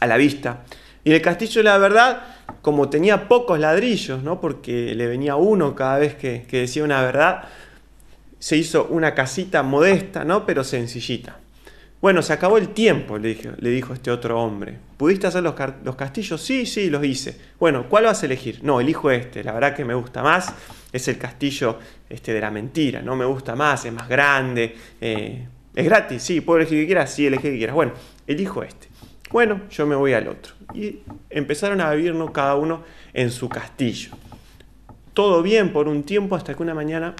[0.00, 0.64] a la vista.
[1.06, 2.20] Y el castillo de la verdad,
[2.62, 4.40] como tenía pocos ladrillos, ¿no?
[4.40, 7.44] porque le venía uno cada vez que, decía una verdad,
[8.40, 10.44] se hizo una casita modesta, ¿no?
[10.44, 11.38] Pero sencillita.
[12.00, 14.78] Bueno, se acabó el tiempo, le le dijo este otro hombre.
[14.96, 16.42] ¿Pudiste hacer los, los, castillos?
[16.42, 17.38] Sí, sí, los hice.
[17.60, 18.64] Bueno, ¿cuál vas a elegir?
[18.64, 20.52] No, elijo este, la verdad que me gusta más.
[20.92, 21.78] Es el castillo
[22.10, 23.14] este, de la mentira, ¿no?
[23.14, 24.74] Me gusta más, es más grande.
[25.00, 27.76] Eh, es gratis, sí, puedo elegir que quieras, sí, elegir que quieras.
[27.76, 27.92] Bueno,
[28.26, 28.88] elijo este.
[29.30, 30.55] Bueno, yo me voy al otro.
[30.74, 31.00] Y
[31.30, 34.10] empezaron a vivir cada uno en su castillo.
[35.14, 37.14] todo bien por un tiempo hasta que una mañana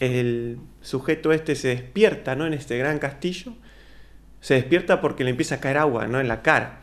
[0.00, 2.46] el sujeto este se despierta ¿no?
[2.46, 3.52] en este gran castillo,
[4.40, 6.20] se despierta porque le empieza a caer agua ¿no?
[6.20, 6.80] en la cara.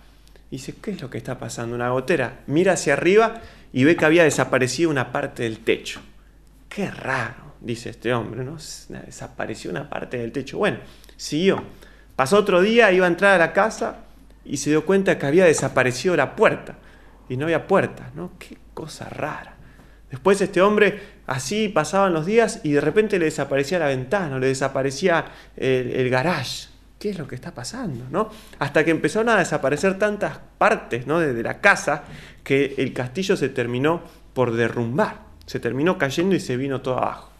[0.49, 1.75] Y dice, ¿qué es lo que está pasando?
[1.75, 2.41] Una gotera.
[2.47, 6.01] Mira hacia arriba y ve que había desaparecido una parte del techo.
[6.67, 8.57] Qué raro, dice este hombre, ¿no?
[9.05, 10.57] Desapareció una parte del techo.
[10.57, 10.79] Bueno,
[11.15, 11.63] siguió.
[12.15, 13.99] Pasó otro día, iba a entrar a la casa
[14.45, 16.77] y se dio cuenta que había desaparecido la puerta.
[17.29, 18.31] Y no había puerta, ¿no?
[18.37, 19.55] Qué cosa rara.
[20.11, 24.47] Después este hombre, así pasaban los días y de repente le desaparecía la ventana, le
[24.47, 25.25] desaparecía
[25.55, 26.67] el, garage.
[26.99, 28.05] ¿Qué es lo que está pasando?
[28.11, 28.29] ¿no?
[28.59, 31.19] Hasta que empezaron a desaparecer tantas partes ¿no?
[31.19, 32.03] de, la casa
[32.43, 34.01] que el castillo se terminó
[34.33, 35.21] por derrumbar.
[35.45, 37.31] Se terminó cayendo y se vino todo abajo.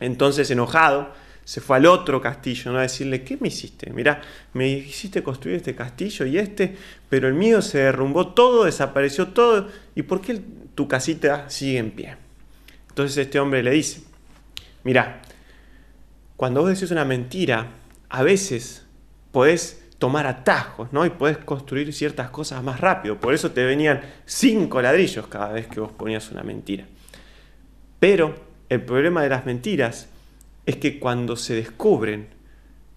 [0.00, 1.12] Entonces, enojado,
[1.44, 2.78] se fue al otro castillo, ¿no?
[2.78, 3.90] A decirle, ¿qué me hiciste?
[3.92, 4.22] Mira,
[4.54, 6.76] me hiciste construir este castillo y este,
[7.08, 9.68] pero el mío se derrumbó todo, desapareció todo.
[9.94, 10.40] ¿Y por qué
[10.74, 12.16] tu casita sigue en pie?
[12.88, 14.02] Entonces este hombre le dice,
[14.84, 15.20] mira,
[16.36, 17.68] cuando vos decís una mentira,
[18.08, 18.86] a veces
[19.30, 21.04] podés tomar atajos, ¿no?
[21.04, 23.18] Y podés construir ciertas cosas más rápido.
[23.20, 26.86] Por eso te venían cinco ladrillos cada vez que vos ponías una mentira.
[28.00, 28.34] Pero
[28.68, 30.08] el problema de las mentiras
[30.66, 32.28] es que cuando se descubren,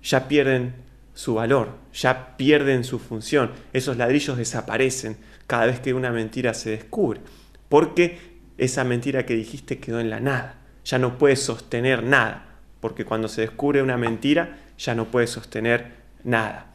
[0.02, 0.76] ya pierden
[1.14, 3.52] su valor, ya pierden su función.
[3.74, 7.22] Esos ladrillos desaparecen cada vez que una mentira se descubre,
[7.70, 8.20] porque
[8.58, 12.46] esa mentira que dijiste quedó en la nada, ya no puede sostener nada,
[12.80, 15.92] porque cuando se descubre una mentira ya no puede sostener
[16.24, 16.68] nada.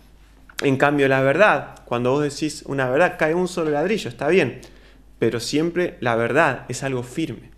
[0.62, 4.60] En cambio, la verdad, cuando vos decís una verdad, cae un solo ladrillo, está bien,
[5.18, 7.51] pero siempre la verdad es algo firme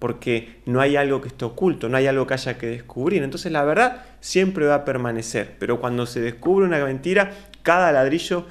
[0.00, 3.22] porque no hay algo que esté oculto, no hay algo que haya que descubrir.
[3.22, 7.32] Entonces la verdad siempre va a permanecer, pero cuando se descubre una mentira,
[7.62, 8.46] cada ladrillo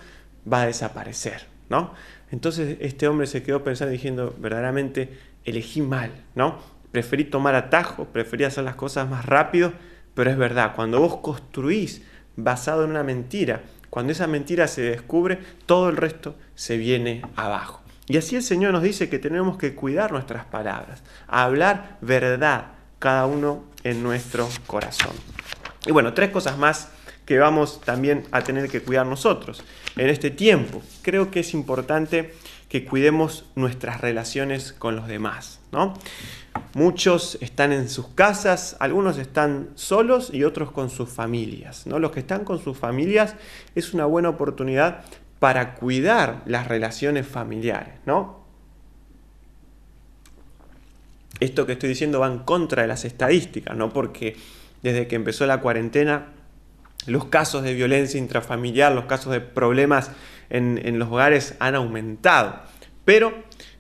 [0.52, 1.94] va a desaparecer, ¿no?
[2.32, 6.60] Entonces este hombre se quedó pensando diciendo, verdaderamente elegí mal, ¿no?
[6.92, 9.74] Preferí tomar atajo, preferí hacer las cosas más rápido,
[10.14, 12.04] pero es verdad, cuando vos construís
[12.36, 17.82] basado en una mentira, cuando esa mentira se descubre, todo el resto se viene abajo.
[18.10, 23.28] Y así el Señor nos dice que tenemos que cuidar nuestras palabras, hablar verdad cada
[23.28, 25.14] uno en nuestro corazón.
[25.86, 26.90] Y bueno, tres cosas más
[27.28, 29.64] que vamos también a tener que cuidar nosotros
[29.96, 30.82] en este tiempo.
[31.04, 32.34] Creo que es importante
[32.68, 35.94] que cuidemos nuestras relaciones con los demás, ¿no?
[36.74, 42.00] Muchos están en sus casas, algunos están solos y otros con sus familias, ¿no?
[42.00, 43.36] Los que están con sus familias
[43.76, 45.04] es una buena oportunidad
[45.40, 48.40] para cuidar las relaciones familiares, ¿no?
[51.40, 53.90] Esto que estoy diciendo va en contra de las estadísticas, ¿no?
[53.94, 54.36] Porque
[54.84, 56.34] desde que empezó la cuarentena,
[57.06, 60.12] los casos de violencia intrafamiliar, los casos de problemas
[60.50, 62.60] en, en los hogares han aumentado.
[63.06, 63.34] Pero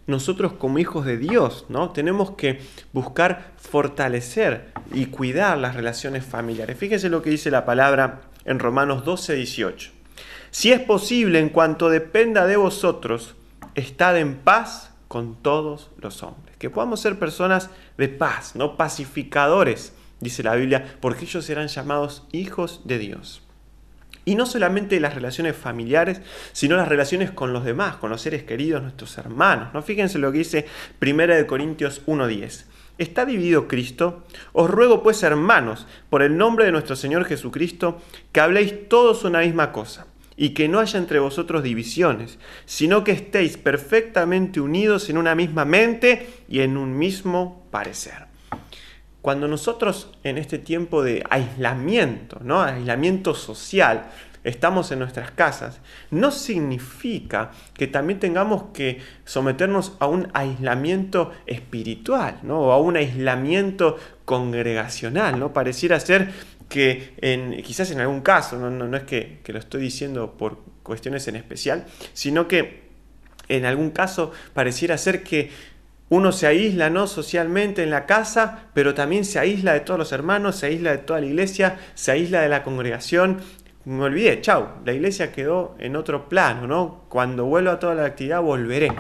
[0.08, 1.92] nosotros como hijos de Dios, ¿no?
[1.92, 2.62] Tenemos que
[2.94, 6.78] buscar fortalecer y cuidar las relaciones familiares.
[6.78, 9.99] Fíjense lo que dice la palabra en Romanos 12, 18.
[10.52, 13.36] Si es posible, en cuanto dependa de vosotros,
[13.76, 16.58] estad en paz con todos los hombres.
[16.58, 22.24] Que podamos ser personas de paz, no pacificadores, dice la Biblia, porque ellos serán llamados
[22.32, 23.44] hijos de Dios.
[24.26, 28.44] Y no solamente las relaciones familiares, sino las relaciones con los demás, con los seres
[28.44, 29.70] queridos, nuestros hermanos.
[29.74, 29.82] ¿no?
[29.82, 30.66] Fíjense lo que dice
[31.02, 32.66] 1 Corintios 1.10.
[32.98, 34.26] ¿Está dividido Cristo?
[34.52, 38.02] Os ruego pues, hermanos, por el nombre de nuestro Señor Jesucristo,
[38.34, 40.06] que habléis todos una misma cosa
[40.42, 45.66] y que no haya entre vosotros divisiones, sino que estéis perfectamente unidos en una misma
[45.66, 48.28] mente y en un mismo parecer.
[49.22, 52.62] Cuando nosotros en este tiempo de aislamiento, ¿no?
[52.62, 54.12] aislamiento social,
[54.46, 62.40] estamos en nuestras casas, no significa que también tengamos que someternos a un aislamiento espiritual,
[62.44, 62.62] ¿no?
[62.62, 65.52] o a un aislamiento congregacional, ¿no?
[65.52, 66.32] Pareciera ser
[66.70, 70.60] que en, quizás en algún caso, no, no, es que, que, lo estoy diciendo por
[70.84, 72.88] cuestiones en especial, sino que
[73.50, 75.50] en algún caso pareciera ser que
[76.10, 77.08] uno se aísla ¿no?
[77.08, 80.98] socialmente en la casa, pero también se aísla de todos los hermanos, se aísla de
[81.00, 83.42] toda la iglesia, se aísla de la congregación.
[83.86, 87.06] Me olvidé, chau, la iglesia quedó en otro plano, ¿no?
[87.10, 88.92] Cuando vuelva a toda la actividad volveré.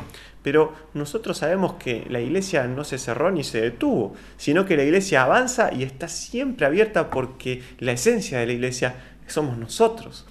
[0.49, 4.83] Pero nosotros sabemos que la iglesia no se cerró ni se detuvo, sino que la
[4.83, 8.95] iglesia avanza y está siempre abierta porque la esencia de la iglesia
[9.27, 10.25] somos nosotros.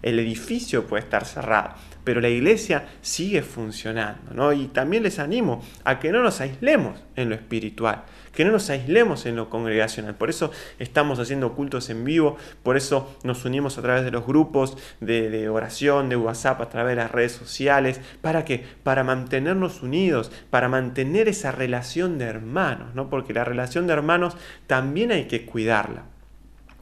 [0.00, 4.54] El edificio puede estar cerrado, pero la iglesia sigue funcionando, ¿no?
[4.54, 8.70] Y también les animo a que no nos aislemos en lo espiritual, que no nos
[8.70, 10.14] aislemos en lo congregacional.
[10.14, 14.26] Por eso estamos haciendo cultos en vivo, por eso nos unimos a través de los
[14.26, 18.00] grupos de, oración, de WhatsApp, a través de las redes sociales.
[18.20, 18.64] ¿Para qué?
[18.82, 23.10] Para mantenernos unidos, para mantener esa relación de hermanos, ¿no?
[23.10, 26.04] Porque la relación de hermanos también hay que cuidarla.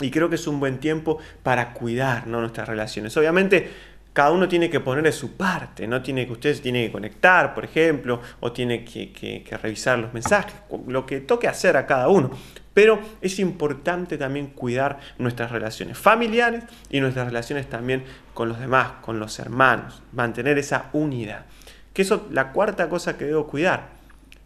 [0.01, 3.17] Y creo que es un buen tiempo para cuidar nuestras relaciones.
[3.17, 3.71] Obviamente,
[4.13, 7.55] cada uno tiene que poner de su parte, no tiene que ustedes tienen que conectar,
[7.55, 10.55] por ejemplo, o tiene que, revisar los mensajes,
[10.87, 12.31] lo que toque hacer a cada uno.
[12.75, 18.93] Pero es importante también cuidar nuestras relaciones familiares y nuestras relaciones también con los demás,
[19.03, 21.47] con los hermanos, mantener esa unidad.
[21.93, 23.91] Que eso, la cuarta cosa que debo cuidar,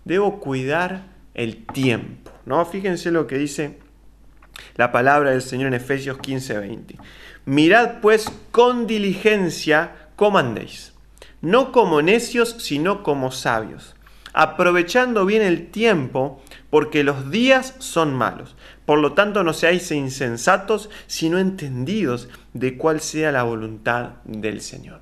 [0.04, 1.02] debo cuidar
[1.34, 2.30] el tiempo.
[2.46, 2.64] ¿no?
[2.64, 3.78] Fíjense lo que dice
[4.76, 6.96] la palabra del Señor en Efesios 15:20.
[7.46, 10.94] Mirad pues con diligencia cómo andéis,
[11.42, 13.94] no como necios, sino como sabios,
[14.32, 18.56] aprovechando bien el tiempo, porque los días son malos.
[18.86, 25.00] Por lo tanto, no seáis insensatos, sino entendidos de cuál sea la voluntad del Señor.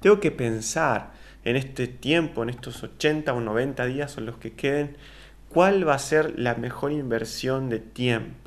[0.00, 1.12] Tengo que pensar
[1.44, 4.96] en este tiempo, en estos 80 o 90 días o los que queden,
[5.48, 8.46] cuál va a ser la mejor inversión de tiempo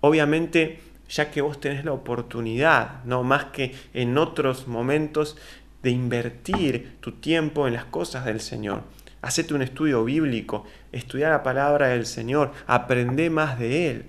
[0.00, 5.36] Obviamente, ya que vos tenés la oportunidad, no más que en otros momentos,
[5.82, 8.82] de invertir tu tiempo en las cosas del Señor.
[9.22, 14.04] Hacete un estudio bíblico, estudia la palabra del Señor, aprende más de Él,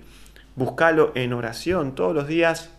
[0.56, 2.70] buscalo en oración todos los días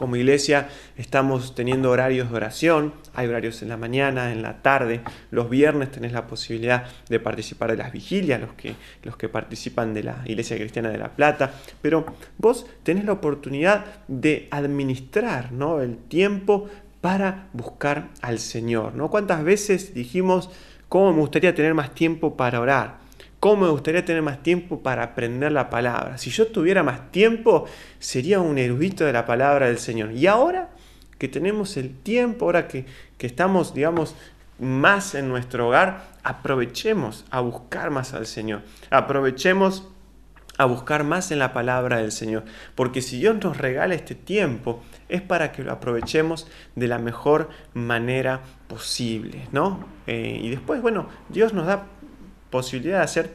[0.00, 5.02] como iglesia estamos teniendo horarios de oración, hay horarios en la mañana, en la tarde,
[5.30, 9.92] los viernes tenés la posibilidad de participar de las vigilias, los que, los que participan
[9.92, 12.06] de la Iglesia Cristiana de La Plata, pero
[12.38, 15.82] vos tenés la oportunidad de administrar ¿no?
[15.82, 16.70] el tiempo
[17.02, 18.94] para buscar al Señor.
[18.94, 19.10] ¿no?
[19.10, 20.48] ¿Cuántas veces dijimos,
[20.88, 22.99] cómo me gustaría tener más tiempo para orar?
[23.40, 26.18] ¿Cómo me gustaría tener más tiempo para aprender la palabra?
[26.18, 27.64] Si yo tuviera más tiempo,
[27.98, 30.12] sería un erudito de la palabra del Señor.
[30.12, 30.68] Y ahora
[31.16, 32.84] que tenemos el tiempo, ahora que,
[33.16, 34.14] que estamos, digamos,
[34.58, 38.60] más en nuestro hogar, aprovechemos a buscar más al Señor.
[38.90, 39.88] Aprovechemos
[40.58, 42.44] a buscar más en la palabra del Señor.
[42.74, 47.48] Porque si Dios nos regala este tiempo, es para que lo aprovechemos de la mejor
[47.72, 49.82] manera posible, ¿no?
[50.06, 51.86] Eh, y después, bueno, Dios nos da
[52.50, 53.34] posibilidad de hacer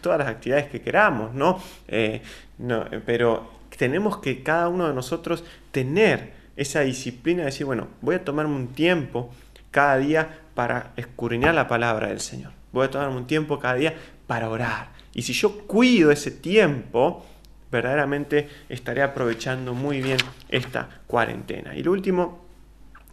[0.00, 1.60] todas las actividades que queramos, ¿no?
[1.88, 2.22] Eh,
[2.58, 8.16] no pero tenemos que cada uno de nosotros tener esa disciplina de decir, bueno, voy
[8.16, 9.32] a tomarme un tiempo
[9.70, 12.52] cada día para escudriñar la palabra del Señor.
[12.72, 13.94] Voy a tomarme un tiempo cada día
[14.26, 14.90] para orar.
[15.14, 17.24] Y si yo cuido ese tiempo,
[17.70, 20.18] verdaderamente estaré aprovechando muy bien
[20.48, 21.74] esta cuarentena.
[21.74, 22.44] Y lo último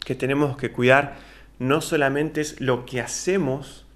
[0.04, 1.16] que tenemos que cuidar
[1.58, 3.86] no solamente es lo que hacemos,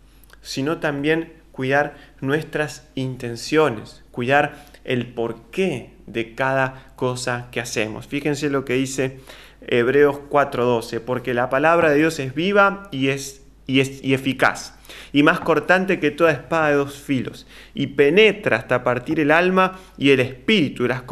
[0.41, 8.07] sino también cuidar nuestras intenciones, cuidar el porqué de cada cosa que hacemos.
[8.07, 9.21] Fíjense lo que dice
[9.61, 14.75] Hebreos 4:12, porque la palabra de Dios es viva y es, y es y eficaz,
[15.13, 19.79] y más cortante que toda espada de dos filos, y penetra hasta partir el alma
[19.97, 21.05] y el espíritu, las,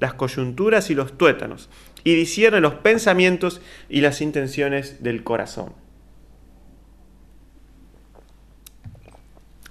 [0.00, 1.68] las coyunturas y los tuétanos,
[2.04, 5.81] y discierne los pensamientos y las intenciones del corazón.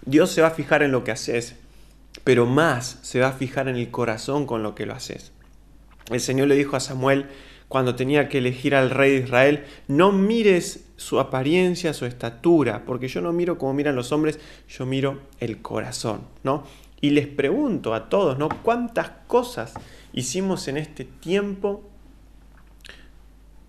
[0.06, 1.56] Dios se va a fijar en lo que haces,
[2.24, 5.32] pero más se va a fijar en el corazón con lo que lo haces.
[6.10, 7.28] El Señor le dijo a Samuel
[7.68, 13.08] cuando tenía que elegir al rey de Israel, no mires su apariencia, su estatura, porque
[13.08, 16.66] yo no miro como miran los hombres, yo miro el corazón, ¿no?
[17.00, 18.50] Y les pregunto a todos, ¿no?
[18.50, 19.74] ¿Cuántas cosas
[20.12, 21.82] hicimos en este tiempo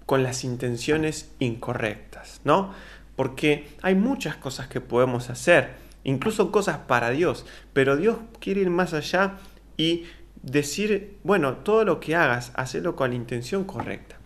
[0.04, 2.72] con las intenciones incorrectas, ¿no?
[3.14, 8.70] Porque hay muchas cosas que podemos hacer incluso cosas para Dios, pero Dios quiere ir
[8.70, 9.38] más allá
[9.76, 10.04] y
[10.42, 14.16] decir, bueno, todo lo que hagas, hacelo con la intención correcta.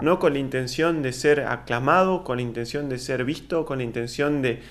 [0.00, 3.84] No con la intención de ser aclamado, con la intención de ser visto, con la
[3.84, 4.62] intención de,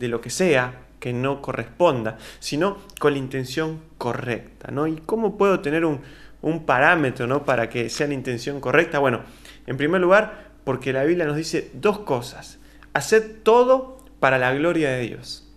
[0.00, 4.70] lo que sea que no corresponda, sino con la intención correcta.
[4.70, 4.86] ¿no?
[4.86, 6.00] ¿Y cómo puedo tener un,
[6.42, 7.44] un parámetro ¿no?
[7.44, 9.00] para que sea la intención correcta?
[9.00, 9.22] Bueno,
[9.66, 12.58] en primer lugar, porque la Biblia nos dice dos cosas.
[12.92, 15.47] Haced todo para la gloria de Dios.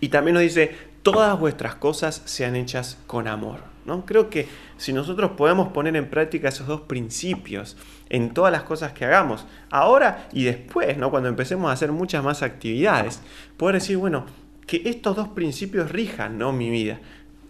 [0.00, 3.60] Y también nos dice, todas vuestras cosas sean hechas con amor.
[3.84, 4.04] ¿no?
[4.04, 4.46] Creo que
[4.76, 7.76] si nosotros podemos poner en práctica esos dos principios
[8.10, 11.10] en todas las cosas que hagamos, ahora y después, ¿no?
[11.10, 13.22] cuando empecemos a hacer muchas más actividades,
[13.56, 14.26] poder decir, bueno,
[14.66, 16.52] que estos dos principios rijan ¿no?
[16.52, 17.00] mi vida.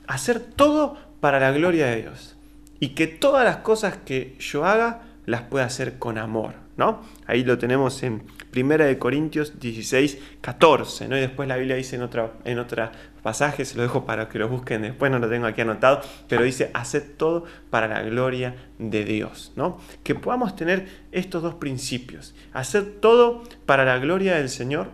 [0.07, 2.37] Hacer todo para la gloria de Dios.
[2.81, 6.55] Y que todas las cosas que yo haga las pueda hacer con amor.
[6.77, 7.03] ¿no?
[7.27, 8.23] Ahí lo tenemos en
[8.55, 11.17] 1 Corintios 16, 14, ¿no?
[11.17, 12.93] Y después la Biblia dice en otra, en otra
[13.23, 16.45] pasaje, se lo dejo para que lo busquen después, no lo tengo aquí anotado, pero
[16.45, 19.79] dice, haced todo para la gloria de Dios, ¿no?
[20.03, 24.91] Que podamos tener estos dos principios, hacer todo para la gloria del Señor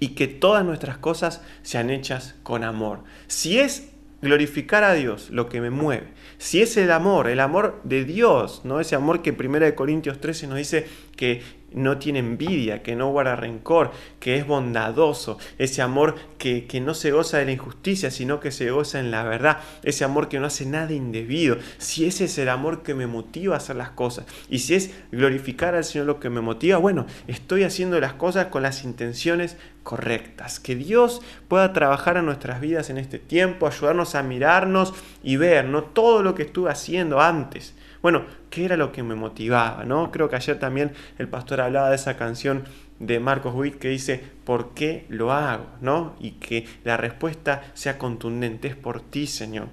[0.00, 3.00] y que todas nuestras cosas sean hechas con amor.
[3.26, 3.90] Si es
[4.20, 6.08] glorificar a Dios lo que me mueve,
[6.38, 8.80] si es el amor, el amor de Dios, ¿no?
[8.80, 11.42] Ese amor que 1 Corintios 13 nos dice que
[11.72, 16.94] no tiene envidia, que no guarda rencor, que es bondadoso, ese amor que, que, no
[16.94, 20.40] se goza de la injusticia, sino que se goza en la verdad, ese amor que
[20.40, 23.90] no hace nada indebido, si ese es el amor que me motiva a hacer las
[23.90, 28.14] cosas, y si es glorificar al Señor lo que me motiva, bueno, estoy haciendo las
[28.14, 33.66] cosas con las intenciones correctas, que Dios pueda trabajar en nuestras vidas en este tiempo,
[33.66, 38.76] ayudarnos a mirarnos y ver, no todo lo que estuve haciendo antes, bueno, ¿qué era
[38.76, 39.84] lo que me motivaba?
[39.84, 40.10] ¿no?
[40.10, 42.64] Creo que ayer también el pastor hablaba de esa canción
[42.98, 45.66] de Marcos Witt que dice, ¿por qué lo hago?
[45.80, 46.14] ¿no?
[46.20, 49.68] Y que la respuesta sea contundente, es por ti, Señor.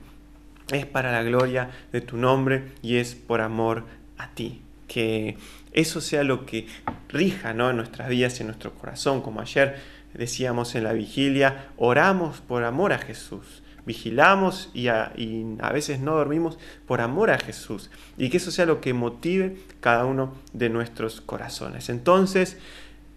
[0.71, 3.83] Es para la gloria de tu nombre y es por amor
[4.17, 4.61] a ti.
[4.87, 5.37] Que
[5.71, 6.67] eso sea lo que
[7.09, 7.69] rija ¿no?
[7.69, 9.75] en nuestras vidas y en nuestro corazón, como ayer
[10.13, 15.13] decíamos en la vigilia, oramos por amor a Jesús vigilamos y a,
[15.73, 16.57] veces no dormimos
[16.87, 17.89] por amor a Jesús.
[18.17, 21.89] Y que eso sea lo que motive cada uno de nuestros corazones.
[21.89, 22.57] Entonces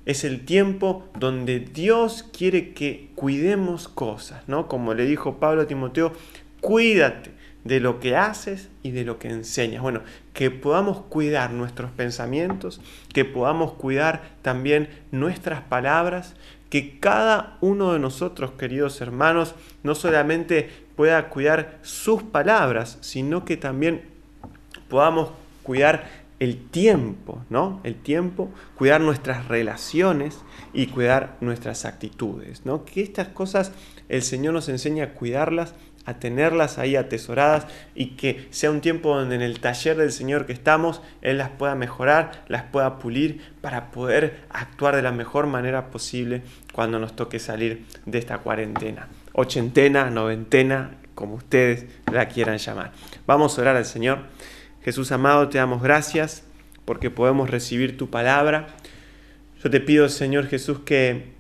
[0.07, 4.69] es el tiempo donde Dios quiere que cuidemos cosas, ¿no?
[4.69, 6.13] Como le dijo Pablo a Timoteo,
[6.61, 7.33] cuídate
[7.65, 9.83] de lo que haces y de lo que enseñas.
[9.83, 10.01] Bueno,
[10.33, 12.81] que podamos cuidar nuestros pensamientos,
[13.13, 16.35] que podamos cuidar también nuestras palabras,
[16.71, 23.57] que cada uno de nosotros, queridos hermanos, no solamente pueda cuidar sus palabras, sino que
[23.57, 24.03] también
[24.89, 25.31] podamos
[25.63, 27.81] cuidar el tiempo, ¿no?
[27.83, 30.39] El tiempo, cuidar nuestras relaciones
[30.73, 32.85] y cuidar nuestras actitudes, ¿no?
[32.85, 33.73] Que estas cosas
[34.09, 35.75] el Señor nos enseña a cuidarlas
[36.09, 40.47] a tenerlas ahí atesoradas y que sea un tiempo donde en el taller del Señor
[40.47, 45.47] que estamos, Él las pueda mejorar, las pueda pulir para poder actuar de la mejor
[45.47, 46.41] manera posible
[46.73, 49.09] cuando nos toque salir de esta cuarentena.
[49.35, 52.93] Ochentena, noventena, como ustedes la quieran llamar.
[53.27, 54.21] Vamos a orar al Señor.
[54.83, 56.43] Jesús amado, te damos gracias
[56.87, 58.69] porque podemos recibir tu palabra.
[59.63, 61.33] Yo te pido, Señor Jesús, que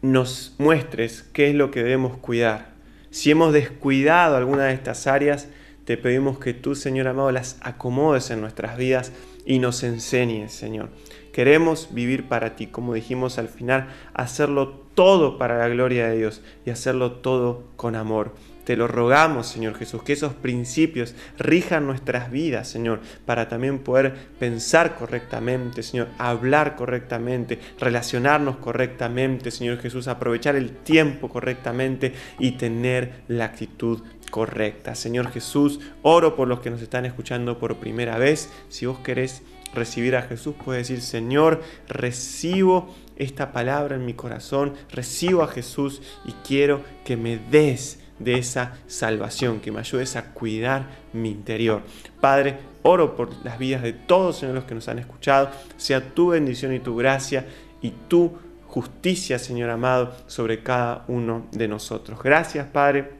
[0.00, 2.71] nos muestres qué es lo que debemos cuidar
[3.12, 5.46] si hemos descuidado alguna de estas áreas,
[5.84, 9.12] te pedimos que tú, Señor amado, las acomodes en nuestras vidas
[9.44, 10.88] y nos enseñes, Señor.
[11.30, 16.40] Queremos vivir para ti, como dijimos al final, hacerlo todo para la gloria de Dios
[16.64, 18.34] y hacerlo todo con amor.
[18.64, 24.14] Te lo rogamos, Señor Jesús, que esos principios rijan nuestras vidas, Señor, para también poder
[24.38, 33.22] pensar correctamente, Señor, hablar correctamente, relacionarnos correctamente, Señor Jesús, aprovechar el tiempo correctamente y tener
[33.26, 34.94] la actitud correcta.
[34.94, 38.48] Señor Jesús, oro por los que nos están escuchando por primera vez.
[38.68, 39.42] Si vos querés
[39.74, 46.00] recibir a Jesús, puedes decir, Señor, recibo esta palabra en mi corazón, recibo a Jesús
[46.24, 51.82] y quiero que me des de esa salvación, que me ayudes a cuidar mi interior.
[52.20, 56.72] Padre, oro por las vidas de todos los que nos han escuchado, sea tu bendición
[56.74, 57.46] y tu gracia
[57.80, 58.32] y tu
[58.66, 62.22] justicia, Señor amado, sobre cada uno de nosotros.
[62.22, 63.10] Gracias, Padre,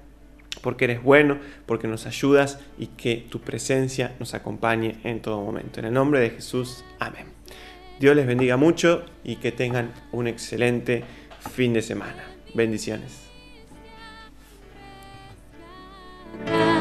[0.63, 5.81] porque eres bueno, porque nos ayudas y que tu presencia nos acompañe en todo momento.
[5.81, 7.27] En el nombre de Jesús, amén.
[8.01, 11.05] Dios les bendiga mucho y que tengan un excelente
[11.53, 12.25] fin de semana.
[12.55, 13.32] Bendiciones.
[16.39, 16.72] Bye.